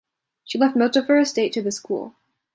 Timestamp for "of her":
0.95-1.19